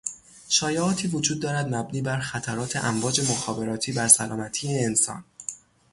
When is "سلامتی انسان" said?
4.07-5.23